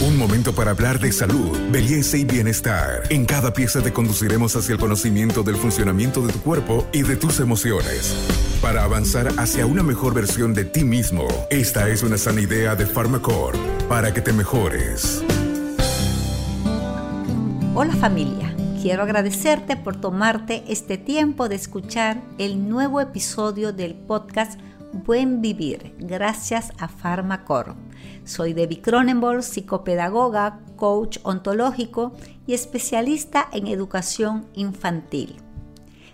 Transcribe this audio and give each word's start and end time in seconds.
Un 0.00 0.16
momento 0.16 0.54
para 0.54 0.70
hablar 0.70 1.00
de 1.00 1.10
salud, 1.10 1.58
belleza 1.72 2.16
y 2.16 2.24
bienestar. 2.24 3.02
En 3.10 3.26
cada 3.26 3.52
pieza 3.52 3.82
te 3.82 3.92
conduciremos 3.92 4.54
hacia 4.54 4.74
el 4.74 4.78
conocimiento 4.78 5.42
del 5.42 5.56
funcionamiento 5.56 6.24
de 6.24 6.32
tu 6.32 6.38
cuerpo 6.38 6.86
y 6.92 7.02
de 7.02 7.16
tus 7.16 7.40
emociones. 7.40 8.14
Para 8.62 8.84
avanzar 8.84 9.26
hacia 9.38 9.66
una 9.66 9.82
mejor 9.82 10.14
versión 10.14 10.54
de 10.54 10.64
ti 10.64 10.84
mismo, 10.84 11.26
esta 11.50 11.88
es 11.88 12.04
una 12.04 12.16
sana 12.16 12.40
idea 12.40 12.76
de 12.76 12.86
Pharmacore 12.86 13.58
para 13.88 14.14
que 14.14 14.20
te 14.20 14.32
mejores. 14.32 15.24
Hola 17.74 17.96
familia, 17.96 18.54
quiero 18.80 19.02
agradecerte 19.02 19.76
por 19.76 20.00
tomarte 20.00 20.62
este 20.68 20.96
tiempo 20.96 21.48
de 21.48 21.56
escuchar 21.56 22.22
el 22.38 22.68
nuevo 22.68 23.00
episodio 23.00 23.72
del 23.72 23.96
podcast 23.96 24.60
Buen 24.92 25.42
Vivir, 25.42 25.94
gracias 25.98 26.72
a 26.78 26.88
Pharmacore. 26.88 27.74
Soy 28.24 28.54
Debbie 28.54 28.80
Cronenberg, 28.80 29.42
psicopedagoga, 29.42 30.60
coach 30.76 31.18
ontológico 31.24 32.14
y 32.46 32.54
especialista 32.54 33.48
en 33.52 33.66
educación 33.66 34.46
infantil. 34.54 35.36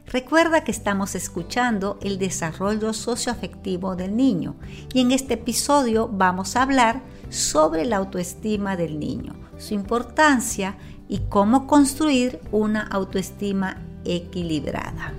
Recuerda 0.06 0.64
que 0.64 0.72
estamos 0.72 1.14
escuchando 1.14 1.98
el 2.02 2.18
desarrollo 2.18 2.92
socioafectivo 2.92 3.94
del 3.94 4.16
niño 4.16 4.56
y 4.92 5.00
en 5.00 5.12
este 5.12 5.34
episodio 5.34 6.08
vamos 6.08 6.56
a 6.56 6.62
hablar 6.62 7.00
sobre 7.30 7.84
la 7.84 7.98
autoestima 7.98 8.76
del 8.76 8.98
niño, 8.98 9.34
su 9.56 9.74
importancia 9.74 10.76
y 11.08 11.18
cómo 11.28 11.68
construir 11.68 12.40
una 12.50 12.82
autoestima 12.82 13.80
equilibrada. 14.04 15.14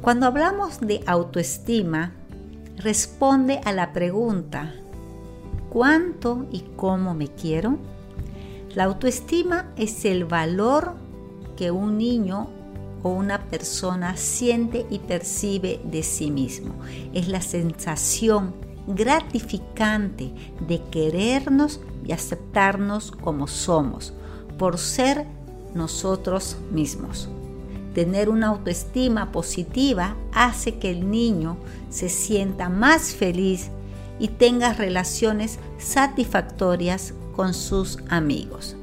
Cuando 0.00 0.26
hablamos 0.26 0.80
de 0.80 1.02
autoestima, 1.06 2.12
responde 2.76 3.60
a 3.64 3.72
la 3.72 3.92
pregunta, 3.92 4.72
¿cuánto 5.70 6.46
y 6.52 6.60
cómo 6.76 7.14
me 7.14 7.28
quiero? 7.28 7.78
La 8.74 8.84
autoestima 8.84 9.72
es 9.76 10.04
el 10.04 10.24
valor 10.24 10.94
que 11.56 11.72
un 11.72 11.98
niño 11.98 12.48
o 13.02 13.08
una 13.10 13.46
persona 13.46 14.16
siente 14.16 14.86
y 14.88 15.00
percibe 15.00 15.80
de 15.84 16.04
sí 16.04 16.30
mismo. 16.30 16.74
Es 17.12 17.26
la 17.26 17.40
sensación 17.40 18.54
gratificante 18.86 20.32
de 20.66 20.80
querernos 20.90 21.80
y 22.06 22.12
aceptarnos 22.12 23.10
como 23.10 23.48
somos, 23.48 24.14
por 24.58 24.78
ser 24.78 25.26
nosotros 25.74 26.56
mismos. 26.70 27.28
Tener 27.94 28.28
una 28.28 28.48
autoestima 28.48 29.32
positiva 29.32 30.14
hace 30.32 30.78
que 30.78 30.90
el 30.90 31.10
niño 31.10 31.56
se 31.90 32.08
sienta 32.08 32.68
más 32.68 33.14
feliz 33.14 33.70
y 34.18 34.28
tenga 34.28 34.72
relaciones 34.72 35.58
satisfactorias 35.78 37.14
con 37.34 37.54
sus 37.54 37.98
amigos. 38.08 38.76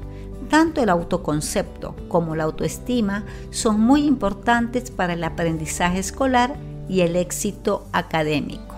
Tanto 0.48 0.82
el 0.82 0.88
autoconcepto 0.88 1.94
como 2.08 2.36
la 2.36 2.44
autoestima 2.44 3.24
son 3.50 3.80
muy 3.80 4.04
importantes 4.04 4.90
para 4.90 5.14
el 5.14 5.24
aprendizaje 5.24 5.98
escolar 5.98 6.56
y 6.88 7.00
el 7.00 7.16
éxito 7.16 7.86
académico. 7.92 8.76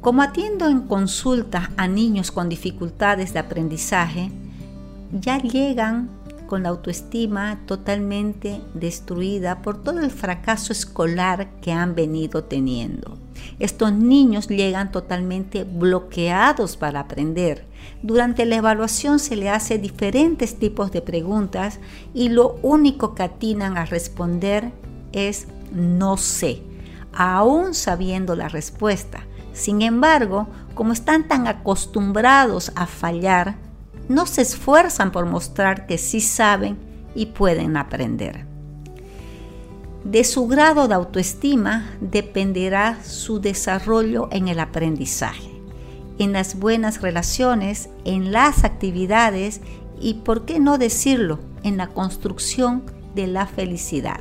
Como 0.00 0.22
atiendo 0.22 0.68
en 0.68 0.82
consulta 0.82 1.72
a 1.76 1.88
niños 1.88 2.30
con 2.30 2.48
dificultades 2.48 3.32
de 3.32 3.40
aprendizaje, 3.40 4.30
ya 5.10 5.38
llegan 5.38 6.10
con 6.46 6.62
la 6.62 6.70
autoestima 6.70 7.60
totalmente 7.66 8.60
destruida 8.74 9.62
por 9.62 9.82
todo 9.82 10.00
el 10.00 10.10
fracaso 10.10 10.72
escolar 10.72 11.48
que 11.60 11.72
han 11.72 11.94
venido 11.94 12.44
teniendo. 12.44 13.18
Estos 13.58 13.92
niños 13.92 14.48
llegan 14.48 14.92
totalmente 14.92 15.64
bloqueados 15.64 16.76
para 16.76 17.00
aprender. 17.00 17.64
Durante 18.02 18.44
la 18.44 18.56
evaluación 18.56 19.18
se 19.18 19.36
le 19.36 19.50
hace 19.50 19.78
diferentes 19.78 20.58
tipos 20.58 20.90
de 20.90 21.02
preguntas 21.02 21.78
y 22.14 22.28
lo 22.28 22.58
único 22.62 23.14
que 23.14 23.22
atinan 23.22 23.76
a 23.78 23.84
responder 23.84 24.72
es 25.12 25.48
no 25.72 26.16
sé, 26.16 26.62
aún 27.12 27.74
sabiendo 27.74 28.36
la 28.36 28.48
respuesta. 28.48 29.24
Sin 29.52 29.82
embargo, 29.82 30.48
como 30.74 30.92
están 30.92 31.28
tan 31.28 31.46
acostumbrados 31.46 32.72
a 32.74 32.86
fallar, 32.86 33.56
no 34.08 34.26
se 34.26 34.42
esfuerzan 34.42 35.12
por 35.12 35.26
mostrar 35.26 35.86
que 35.86 35.98
sí 35.98 36.20
saben 36.20 36.76
y 37.14 37.26
pueden 37.26 37.76
aprender. 37.76 38.46
De 40.04 40.22
su 40.22 40.46
grado 40.46 40.86
de 40.86 40.94
autoestima 40.94 41.90
dependerá 42.00 43.02
su 43.02 43.40
desarrollo 43.40 44.28
en 44.30 44.46
el 44.46 44.60
aprendizaje, 44.60 45.50
en 46.18 46.32
las 46.32 46.58
buenas 46.58 47.02
relaciones, 47.02 47.88
en 48.04 48.30
las 48.30 48.62
actividades 48.62 49.60
y, 50.00 50.14
por 50.14 50.44
qué 50.44 50.60
no 50.60 50.78
decirlo, 50.78 51.40
en 51.64 51.76
la 51.76 51.88
construcción 51.88 52.84
de 53.16 53.26
la 53.26 53.46
felicidad. 53.46 54.20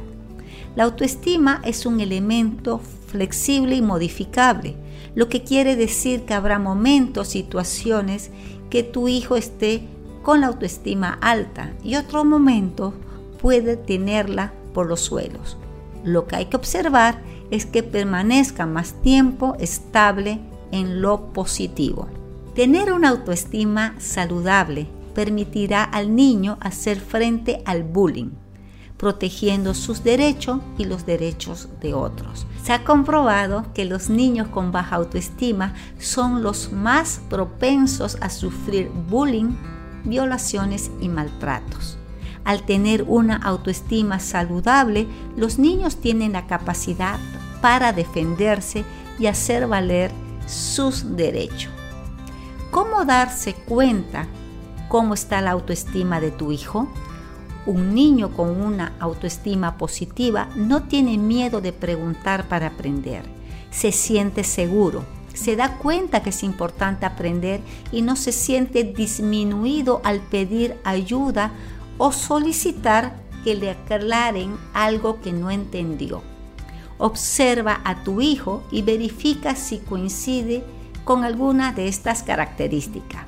La 0.75 0.85
autoestima 0.85 1.62
es 1.63 1.85
un 1.85 2.00
elemento 2.00 2.79
flexible 3.07 3.75
y 3.75 3.81
modificable, 3.81 4.75
lo 5.15 5.29
que 5.29 5.43
quiere 5.43 5.75
decir 5.75 6.25
que 6.25 6.33
habrá 6.33 6.59
momentos, 6.59 7.29
situaciones 7.29 8.31
que 8.69 8.83
tu 8.83 9.07
hijo 9.07 9.37
esté 9.37 9.87
con 10.21 10.41
la 10.41 10.47
autoestima 10.47 11.17
alta 11.21 11.71
y 11.83 11.95
otro 11.95 12.25
momento 12.25 12.93
puede 13.41 13.77
tenerla 13.77 14.53
por 14.73 14.87
los 14.87 14.99
suelos. 14.99 15.57
Lo 16.03 16.27
que 16.27 16.35
hay 16.35 16.45
que 16.45 16.57
observar 16.57 17.21
es 17.51 17.65
que 17.65 17.83
permanezca 17.83 18.65
más 18.65 19.01
tiempo 19.01 19.55
estable 19.59 20.39
en 20.71 21.01
lo 21.01 21.31
positivo. 21.31 22.07
Tener 22.53 22.91
una 22.91 23.09
autoestima 23.09 23.95
saludable 23.99 24.87
permitirá 25.13 25.83
al 25.83 26.15
niño 26.15 26.57
hacer 26.59 26.99
frente 26.99 27.61
al 27.65 27.83
bullying, 27.83 28.31
protegiendo 28.97 29.73
sus 29.73 30.03
derechos 30.03 30.59
y 30.78 30.85
los 30.85 31.06
derechos 31.06 31.69
de 31.81 31.94
otros. 31.94 32.47
Se 32.63 32.73
ha 32.73 32.83
comprobado 32.83 33.66
que 33.73 33.85
los 33.85 34.09
niños 34.09 34.47
con 34.47 34.72
baja 34.72 34.95
autoestima 34.95 35.73
son 36.00 36.44
los 36.44 36.72
más 36.72 37.22
propensos 37.29 38.17
a 38.22 38.29
sufrir 38.29 38.89
bullying, 39.09 39.56
violaciones 40.06 40.91
y 41.01 41.09
maltratos. 41.09 41.97
Al 42.45 42.63
tener 42.63 43.03
una 43.07 43.35
autoestima 43.38 44.19
saludable, 44.19 45.07
los 45.35 45.57
niños 45.57 45.97
tienen 45.97 46.33
la 46.33 46.45
capacidad 46.45 47.19
para 47.62 47.91
defenderse 47.91 48.85
y 49.17 49.25
hacer 49.25 49.67
valer 49.67 50.12
sus 50.45 51.16
derechos. 51.16 51.72
¿Cómo 52.72 53.06
darse 53.06 53.53
cuenta 53.53 54.27
cómo 54.89 55.13
está 55.13 55.41
la 55.41 55.51
autoestima 55.51 56.19
de 56.19 56.31
tu 56.31 56.51
hijo? 56.51 56.88
Un 57.65 57.95
niño 57.95 58.31
con 58.31 58.61
una 58.61 58.93
autoestima 58.99 59.77
positiva 59.77 60.49
no 60.55 60.83
tiene 60.83 61.17
miedo 61.17 61.61
de 61.61 61.73
preguntar 61.73 62.47
para 62.47 62.67
aprender. 62.67 63.23
Se 63.71 63.91
siente 63.91 64.43
seguro, 64.43 65.03
se 65.33 65.55
da 65.55 65.77
cuenta 65.77 66.21
que 66.21 66.29
es 66.29 66.43
importante 66.43 67.05
aprender 67.05 67.61
y 67.91 68.01
no 68.01 68.15
se 68.15 68.31
siente 68.31 68.83
disminuido 68.83 69.99
al 70.03 70.21
pedir 70.21 70.77
ayuda 70.83 71.51
o 71.97 72.11
solicitar 72.11 73.15
que 73.43 73.55
le 73.55 73.71
aclaren 73.71 74.55
algo 74.73 75.21
que 75.21 75.33
no 75.33 75.51
entendió. 75.51 76.21
Observa 76.97 77.81
a 77.83 78.03
tu 78.03 78.21
hijo 78.21 78.63
y 78.71 78.81
verifica 78.81 79.55
si 79.55 79.79
coincide 79.79 80.63
con 81.03 81.23
alguna 81.23 81.73
de 81.73 81.87
estas 81.87 82.23
características. 82.23 83.23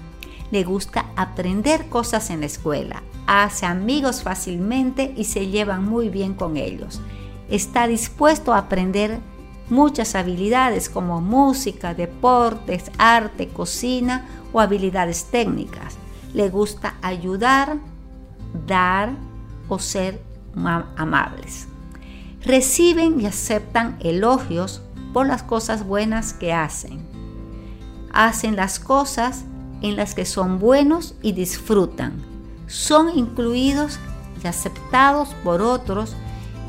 Le 0.50 0.64
gusta 0.64 1.06
aprender 1.16 1.90
cosas 1.90 2.30
en 2.30 2.40
la 2.40 2.46
escuela, 2.46 3.04
hace 3.28 3.66
amigos 3.66 4.24
fácilmente 4.24 5.14
y 5.16 5.26
se 5.26 5.48
llevan 5.48 5.86
muy 5.86 6.10
bien 6.10 6.34
con 6.34 6.58
ellos. 6.58 7.02
Está 7.50 7.88
dispuesto 7.88 8.54
a 8.54 8.60
aprender 8.60 9.20
muchas 9.70 10.16
habilidades 10.16 10.90
como 10.90 11.22
música, 11.22 11.94
deportes, 11.94 12.90
arte, 12.98 13.50
cocina 13.50 14.26
o 14.54 14.62
habilidades 14.62 15.26
técnicas. 15.26 15.98
Le 16.34 16.50
gusta 16.50 16.96
ayudar, 17.02 17.78
dar 18.66 19.12
o 19.68 19.78
ser 19.78 20.22
amables. 20.96 21.68
Reciben 22.44 23.20
y 23.20 23.26
aceptan 23.26 23.98
elogios 24.00 24.82
por 25.14 25.28
las 25.28 25.44
cosas 25.44 25.86
buenas 25.86 26.34
que 26.34 26.54
hacen. 26.54 27.06
Hacen 28.14 28.56
las 28.56 28.80
cosas 28.80 29.44
en 29.82 29.98
las 29.98 30.16
que 30.16 30.26
son 30.26 30.60
buenos 30.60 31.16
y 31.22 31.34
disfrutan 31.34 32.37
son 32.68 33.18
incluidos 33.18 34.00
y 34.44 34.48
aceptados 34.48 35.30
por 35.44 35.62
otros 35.62 36.16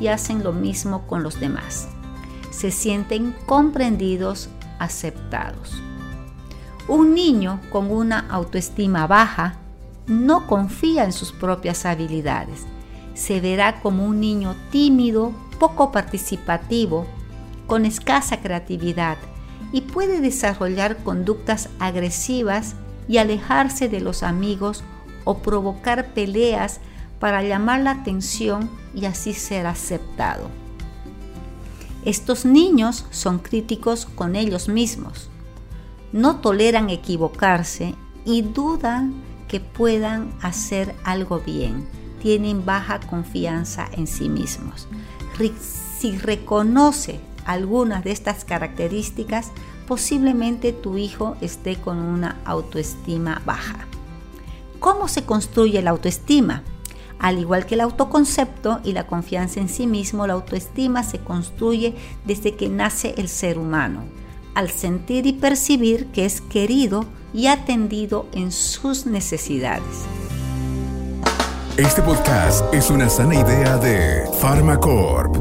y 0.01 0.07
hacen 0.07 0.43
lo 0.43 0.53
mismo 0.53 1.07
con 1.07 1.23
los 1.23 1.41
demás. 1.41 1.89
Se 2.51 2.71
sienten 2.71 3.35
comprendidos, 3.47 4.49
aceptados. 4.79 5.83
Un 6.87 7.15
niño 7.15 7.61
con 7.71 7.91
una 7.91 8.21
autoestima 8.31 9.07
baja 9.07 9.57
no 10.07 10.47
confía 10.47 11.05
en 11.05 11.13
sus 11.13 11.33
propias 11.33 11.85
habilidades. 11.85 12.65
Se 13.15 13.41
verá 13.41 13.81
como 13.81 14.07
un 14.07 14.21
niño 14.21 14.57
tímido, 14.71 15.33
poco 15.59 15.93
participativo, 15.93 17.07
con 17.67 17.85
escasa 17.85 18.41
creatividad 18.41 19.19
y 19.73 19.83
puede 19.83 20.21
desarrollar 20.21 20.97
conductas 21.05 21.69
agresivas 21.79 22.75
y 23.07 23.19
alejarse 23.19 23.89
de 23.89 24.01
los 24.01 24.23
amigos 24.23 24.83
o 25.29 25.41
provocar 25.41 26.15
peleas 26.15 26.81
para 27.21 27.43
llamar 27.43 27.83
la 27.83 27.91
atención 27.91 28.71
y 28.95 29.05
así 29.05 29.35
ser 29.35 29.67
aceptado. 29.67 30.49
Estos 32.03 32.47
niños 32.47 33.05
son 33.11 33.39
críticos 33.39 34.07
con 34.07 34.37
ellos 34.37 34.71
mismos, 34.71 35.29
no 36.13 36.37
toleran 36.37 36.89
equivocarse 36.89 37.95
y 38.25 38.41
dudan 38.41 39.13
que 39.49 39.61
puedan 39.61 40.33
hacer 40.41 40.95
algo 41.05 41.41
bien, 41.41 41.87
tienen 42.23 42.65
baja 42.65 42.99
confianza 42.99 43.87
en 43.93 44.07
sí 44.07 44.31
mismos. 44.31 44.89
Si 45.61 46.17
reconoce 46.17 47.21
algunas 47.45 48.03
de 48.03 48.13
estas 48.13 48.47
características, 48.47 49.51
posiblemente 49.87 50.73
tu 50.73 50.97
hijo 50.97 51.37
esté 51.43 51.77
con 51.77 51.99
una 51.99 52.39
autoestima 52.47 53.43
baja. 53.45 53.87
¿Cómo 54.81 55.09
se 55.09 55.25
construye 55.25 55.83
la 55.83 55.91
autoestima? 55.91 56.63
Al 57.19 57.39
igual 57.39 57.67
que 57.67 57.75
el 57.75 57.81
autoconcepto 57.81 58.81
y 58.85 58.93
la 58.93 59.07
confianza 59.07 59.59
en 59.61 59.69
sí 59.69 59.87
mismo, 59.87 60.27
la 60.27 60.35
autoestima 60.35 61.03
se 61.03 61.19
construye 61.19 61.97
desde 62.25 62.55
que 62.55 62.69
nace 62.69 63.15
el 63.17 63.29
ser 63.29 63.59
humano, 63.59 64.05
al 64.55 64.71
sentir 64.71 65.27
y 65.27 65.33
percibir 65.33 66.07
que 66.07 66.25
es 66.25 66.41
querido 66.41 67.07
y 67.35 67.49
atendido 67.49 68.27
en 68.33 68.53
sus 68.53 69.05
necesidades. 69.05 70.07
Este 71.77 72.03
podcast 72.03 72.73
es 72.73 72.91
una 72.91 73.09
sana 73.09 73.35
idea 73.35 73.77
de 73.79 74.25
Pharmacorp. 74.41 75.37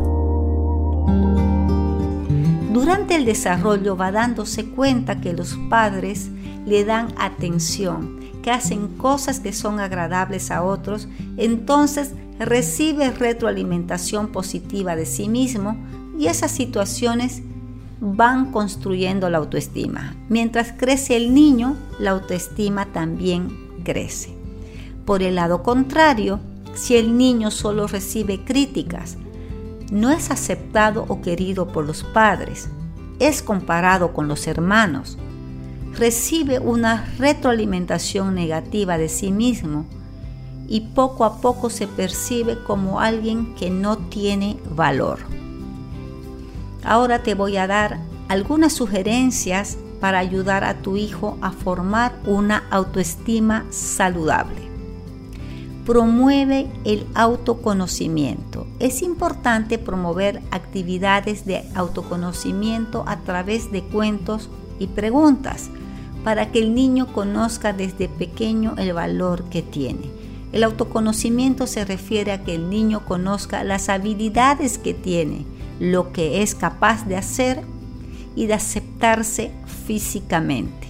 Durante 2.74 3.16
el 3.16 3.26
desarrollo 3.26 3.96
va 3.96 4.12
dándose 4.12 4.70
cuenta 4.70 5.22
que 5.22 5.34
los 5.34 5.58
padres 5.70 6.30
le 6.66 6.86
dan 6.86 7.14
atención, 7.18 8.17
hacen 8.52 8.88
cosas 8.98 9.40
que 9.40 9.54
son 9.54 9.80
agradables 9.80 10.52
a 10.52 10.64
otros, 10.64 11.08
entonces 11.38 12.14
recibe 12.40 13.12
retroalimentación 13.12 14.28
positiva 14.32 14.96
de 14.96 15.06
sí 15.06 15.28
mismo 15.28 15.78
y 16.18 16.28
esas 16.28 16.52
situaciones 16.52 17.42
van 18.00 18.52
construyendo 18.52 19.30
la 19.30 19.40
autoestima. 19.40 20.16
Mientras 20.30 20.72
crece 20.72 21.18
el 21.18 21.34
niño, 21.34 21.76
la 22.00 22.12
autoestima 22.12 22.86
también 22.94 23.50
crece. 23.84 24.36
Por 25.06 25.24
el 25.24 25.36
lado 25.36 25.64
contrario, 25.64 26.40
si 26.74 26.96
el 26.96 27.18
niño 27.18 27.50
solo 27.50 27.88
recibe 27.88 28.44
críticas, 28.44 29.18
no 29.92 30.12
es 30.12 30.32
aceptado 30.32 31.06
o 31.08 31.22
querido 31.22 31.70
por 31.70 31.86
los 31.86 32.04
padres, 32.04 32.70
es 33.20 33.42
comparado 33.42 34.14
con 34.14 34.28
los 34.28 34.46
hermanos, 34.48 35.18
recibe 35.98 36.60
una 36.60 37.06
retroalimentación 37.18 38.36
negativa 38.36 38.98
de 38.98 39.10
sí 39.10 39.32
mismo 39.32 39.86
y 40.68 40.82
poco 40.82 41.26
a 41.26 41.42
poco 41.42 41.70
se 41.70 41.88
percibe 41.88 42.62
como 42.64 43.00
alguien 43.00 43.56
que 43.56 43.70
no 43.70 43.98
tiene 43.98 44.58
valor. 44.76 45.20
Ahora 46.84 47.24
te 47.24 47.34
voy 47.34 47.58
a 47.58 47.68
dar 47.68 48.00
algunas 48.28 48.74
sugerencias 48.74 49.78
para 50.00 50.20
ayudar 50.20 50.64
a 50.64 50.76
tu 50.82 50.98
hijo 50.98 51.38
a 51.42 51.52
formar 51.52 52.14
una 52.26 52.64
autoestima 52.70 53.66
saludable. 53.72 54.68
Promueve 55.86 56.68
el 56.84 57.08
autoconocimiento. 57.16 58.68
Es 58.80 59.02
importante 59.02 59.80
promover 59.80 60.42
actividades 60.52 61.46
de 61.46 61.64
autoconocimiento 61.74 63.06
a 63.08 63.22
través 63.22 63.72
de 63.72 63.84
cuentos 63.84 64.50
y 64.80 64.88
preguntas 64.88 65.72
para 66.28 66.52
que 66.52 66.60
el 66.60 66.76
niño 66.76 67.14
conozca 67.14 67.72
desde 67.72 68.10
pequeño 68.10 68.76
el 68.78 68.92
valor 68.92 69.46
que 69.46 69.62
tiene. 69.62 70.12
El 70.52 70.66
autoconocimiento 70.66 71.68
se 71.68 71.86
refiere 71.86 72.34
a 72.34 72.44
que 72.44 72.54
el 72.54 72.70
niño 72.70 73.06
conozca 73.06 73.64
las 73.64 73.88
habilidades 73.88 74.78
que 74.78 74.94
tiene, 74.94 75.46
lo 75.80 76.12
que 76.12 76.42
es 76.42 76.54
capaz 76.54 77.08
de 77.08 77.16
hacer 77.16 77.62
y 78.36 78.48
de 78.48 78.56
aceptarse 78.56 79.52
físicamente. 79.86 80.90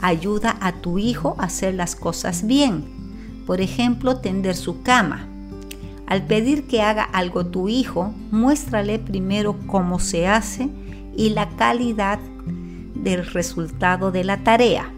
Ayuda 0.00 0.56
a 0.60 0.72
tu 0.72 0.98
hijo 0.98 1.36
a 1.38 1.44
hacer 1.44 1.74
las 1.74 1.94
cosas 1.94 2.44
bien. 2.44 2.86
Por 3.46 3.60
ejemplo, 3.60 4.16
tender 4.16 4.56
su 4.56 4.82
cama. 4.82 5.28
Al 6.08 6.26
pedir 6.26 6.66
que 6.66 6.82
haga 6.82 7.04
algo 7.04 7.46
tu 7.46 7.68
hijo, 7.68 8.12
muéstrale 8.32 8.98
primero 8.98 9.54
cómo 9.68 10.00
se 10.00 10.26
hace 10.26 10.68
y 11.16 11.30
la 11.30 11.50
calidad 11.50 12.18
del 12.98 13.26
resultado 13.26 14.10
de 14.10 14.24
la 14.24 14.44
tarea. 14.44 14.92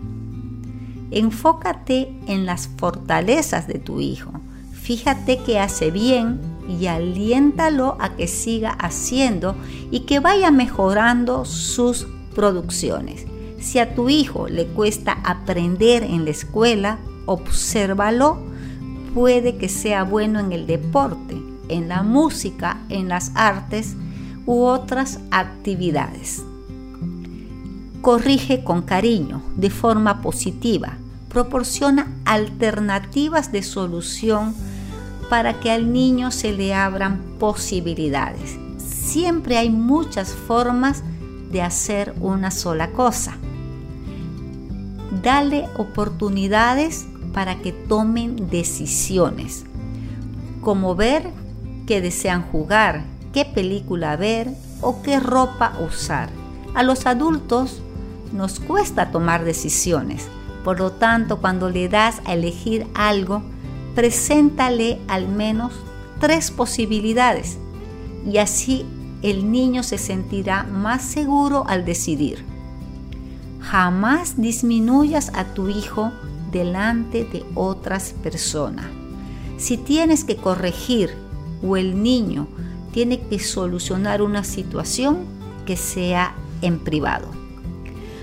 Enfócate 1.11 2.15
en 2.27 2.47
las 2.47 2.69
fortalezas 2.77 3.67
de 3.67 3.79
tu 3.79 4.01
hijo. 4.01 4.33
Fíjate 4.73 5.39
que 5.39 5.59
hace 5.59 5.91
bien 5.91 6.41
y 6.69 6.87
aliéntalo 6.87 7.97
a 8.01 8.17
que 8.17 8.27
siga 8.27 8.71
haciendo 8.71 9.57
y 9.91 10.01
que 10.01 10.21
vaya 10.21 10.51
mejorando 10.51 11.45
sus 11.45 12.07
producciones. 12.35 13.27
Si 13.61 13.79
a 13.79 13.95
tu 13.95 14.09
hijo 14.09 14.49
le 14.49 14.67
cuesta 14.67 15.19
aprender 15.25 16.03
en 16.03 16.25
la 16.25 16.31
escuela, 16.31 16.99
obsérvalo. 17.27 18.39
Puede 19.15 19.57
que 19.57 19.69
sea 19.69 20.05
bueno 20.05 20.39
en 20.39 20.53
el 20.53 20.67
deporte, 20.67 21.37
en 21.69 21.89
la 21.89 22.03
música, 22.03 22.81
en 22.89 23.09
las 23.09 23.33
artes 23.35 23.97
u 24.47 24.63
otras 24.63 25.21
actividades. 25.31 26.45
Corrige 28.01 28.65
con 28.65 28.83
cariño, 28.83 29.43
de 29.57 29.69
forma 29.69 30.23
positiva. 30.23 30.97
Proporciona 31.29 32.11
alternativas 32.25 33.53
de 33.53 33.63
solución 33.63 34.55
para 35.29 35.61
que 35.61 35.71
al 35.71 35.93
niño 35.93 36.31
se 36.31 36.53
le 36.53 36.75
abran 36.75 37.21
posibilidades. 37.39 38.59
Siempre 38.79 39.59
hay 39.59 39.69
muchas 39.69 40.33
formas 40.33 41.03
de 41.51 41.61
hacer 41.61 42.15
una 42.21 42.51
sola 42.51 42.91
cosa. 42.93 43.37
Dale 45.23 45.69
oportunidades 45.77 47.07
para 47.35 47.57
que 47.59 47.73
tomen 47.73 48.49
decisiones, 48.49 49.65
como 50.63 50.95
ver 50.95 51.31
qué 51.87 52.01
desean 52.01 52.43
jugar, 52.43 53.05
qué 53.33 53.45
película 53.45 54.17
ver 54.17 54.49
o 54.81 55.03
qué 55.03 55.21
ropa 55.21 55.75
usar. 55.87 56.31
A 56.75 56.83
los 56.83 57.07
adultos 57.07 57.83
nos 58.33 58.61
cuesta 58.61 59.11
tomar 59.11 59.45
decisiones. 59.45 60.29
Por 60.65 60.79
lo 60.79 60.93
tanto, 60.93 61.39
cuando 61.39 61.71
le 61.71 61.89
das 61.89 62.21
a 62.25 62.35
elegir 62.35 62.87
algo, 62.95 63.43
preséntale 63.95 64.99
al 65.09 65.29
menos 65.29 65.73
tres 66.21 66.51
posibilidades 66.51 67.59
y 68.31 68.39
así 68.39 68.85
el 69.23 69.51
niño 69.51 69.83
se 69.83 69.99
sentirá 69.99 70.65
más 70.65 71.03
seguro 71.03 71.65
al 71.67 71.85
decidir. 71.85 72.45
Jamás 73.61 74.41
disminuyas 74.41 75.31
a 75.35 75.45
tu 75.45 75.69
hijo 75.69 76.13
delante 76.51 77.25
de 77.25 77.45
otras 77.55 78.15
personas. 78.23 78.87
Si 79.59 79.77
tienes 79.77 80.25
que 80.25 80.37
corregir 80.37 81.11
o 81.63 81.77
el 81.77 82.03
niño 82.03 82.49
tiene 82.93 83.21
que 83.21 83.39
solucionar 83.39 84.23
una 84.23 84.45
situación, 84.45 85.19
que 85.67 85.77
sea 85.77 86.35
en 86.63 86.79
privado. 86.81 87.40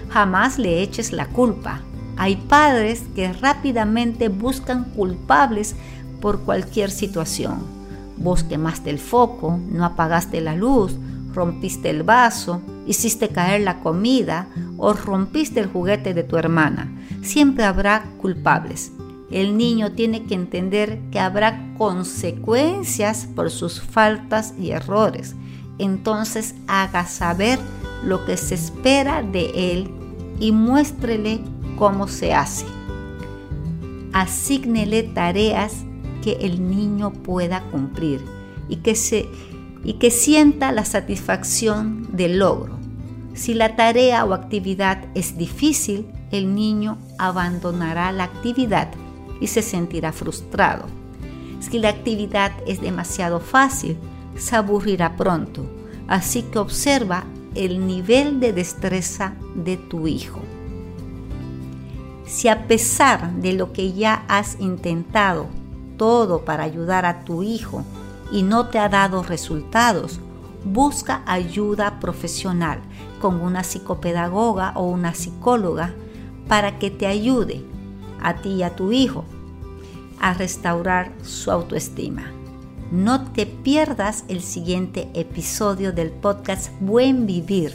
Jamás 0.10 0.58
le 0.58 0.82
eches 0.82 1.12
la 1.12 1.28
culpa. 1.28 1.82
Hay 2.18 2.36
padres 2.36 3.04
que 3.16 3.32
rápidamente 3.32 4.30
buscan 4.30 4.86
culpables 4.86 5.76
por 6.22 6.42
cualquier 6.42 6.90
situación. 6.90 7.60
Vos 8.18 8.44
quemaste 8.44 8.90
el 8.90 9.00
foco, 9.00 9.60
no 9.70 9.86
apagaste 9.86 10.42
la 10.42 10.56
luz, 10.56 10.98
rompiste 11.34 11.92
el 11.92 12.02
vaso, 12.02 12.62
hiciste 12.88 13.30
caer 13.30 13.62
la 13.62 13.80
comida 13.82 14.48
o 14.78 14.94
rompiste 14.94 15.60
el 15.60 15.68
juguete 15.68 16.16
de 16.16 16.24
tu 16.24 16.38
hermana. 16.38 16.92
Siempre 17.22 17.64
habrá 17.64 18.06
culpables. 18.20 18.92
El 19.30 19.58
niño 19.58 19.92
tiene 19.92 20.24
que 20.24 20.34
entender 20.34 21.00
que 21.12 21.20
habrá 21.20 21.74
consecuencias 21.78 23.28
por 23.36 23.52
sus 23.52 23.82
faltas 23.82 24.54
y 24.58 24.72
errores. 24.72 25.36
Entonces 25.78 26.56
haga 26.68 27.06
saber 27.06 27.60
lo 28.04 28.26
que 28.26 28.38
se 28.38 28.56
espera 28.56 29.24
de 29.24 29.74
él 29.74 29.90
y 30.40 30.52
muéstrele 30.52 31.42
cómo 31.78 32.08
se 32.08 32.34
hace. 32.34 32.66
Asígnele 34.14 35.04
tareas 35.04 35.84
que 36.24 36.34
el 36.42 36.68
niño 36.70 37.12
pueda 37.12 37.62
cumplir 37.72 38.24
y 38.70 38.78
que, 38.78 38.96
se, 38.96 39.28
y 39.84 39.94
que 39.94 40.12
sienta 40.12 40.72
la 40.72 40.86
satisfacción 40.86 42.08
del 42.16 42.40
logro. 42.40 42.78
Si 43.34 43.54
la 43.54 43.76
tarea 43.76 44.26
o 44.26 44.34
actividad 44.34 45.06
es 45.14 45.38
difícil, 45.38 46.08
el 46.32 46.56
niño 46.56 46.98
abandonará 47.20 48.12
la 48.12 48.26
actividad 48.26 48.90
y 49.40 49.48
se 49.48 49.62
sentirá 49.62 50.12
frustrado. 50.12 50.86
Si 51.60 51.80
la 51.80 51.90
actividad 51.90 52.52
es 52.66 52.82
demasiado 52.82 53.40
fácil, 53.40 53.98
se 54.36 54.56
aburrirá 54.56 55.16
pronto. 55.16 55.66
Así 56.08 56.44
que 56.44 56.60
observa 56.60 57.26
el 57.56 57.86
nivel 57.88 58.40
de 58.40 58.54
destreza 58.54 59.34
de 59.56 59.78
tu 59.78 60.08
hijo. 60.08 60.40
Si 62.26 62.50
a 62.50 62.68
pesar 62.68 63.34
de 63.34 63.54
lo 63.54 63.72
que 63.72 63.94
ya 63.94 64.26
has 64.28 64.60
intentado 64.60 65.48
todo 65.98 66.46
para 66.46 66.64
ayudar 66.64 67.06
a 67.06 67.24
tu 67.24 67.44
hijo 67.44 67.84
y 68.32 68.44
no 68.44 68.68
te 68.68 68.80
ha 68.80 68.90
dado 68.90 69.24
resultados, 69.24 70.20
busca 70.64 71.24
ayuda 71.26 72.00
profesional 72.00 72.80
con 73.22 73.42
una 73.42 73.64
psicopedagoga 73.64 74.74
o 74.76 74.84
una 74.84 75.14
psicóloga 75.14 75.94
para 76.48 76.80
que 76.80 76.92
te 76.92 77.08
ayude 77.08 77.64
a 78.22 78.36
ti 78.36 78.50
y 78.50 78.64
a 78.64 78.76
tu 78.76 78.92
hijo 78.92 79.26
a 80.20 80.34
restaurar 80.34 81.12
su 81.24 81.52
autoestima. 81.52 82.37
No 82.92 83.32
te 83.32 83.46
pierdas 83.46 84.24
el 84.30 84.42
siguiente 84.42 85.10
episodio 85.14 85.92
del 85.92 86.10
podcast 86.10 86.72
Buen 86.80 87.26
Vivir, 87.26 87.74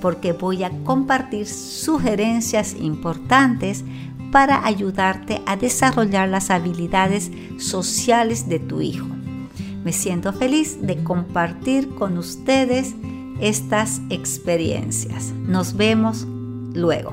porque 0.00 0.32
voy 0.32 0.64
a 0.64 0.70
compartir 0.82 1.46
sugerencias 1.46 2.74
importantes 2.74 3.84
para 4.32 4.66
ayudarte 4.66 5.40
a 5.46 5.56
desarrollar 5.56 6.28
las 6.28 6.50
habilidades 6.50 7.30
sociales 7.58 8.48
de 8.48 8.58
tu 8.58 8.80
hijo. 8.80 9.06
Me 9.84 9.92
siento 9.92 10.32
feliz 10.32 10.78
de 10.82 11.02
compartir 11.04 11.88
con 11.94 12.18
ustedes 12.18 12.94
estas 13.40 14.00
experiencias. 14.10 15.32
Nos 15.46 15.76
vemos 15.76 16.26
luego. 16.74 17.12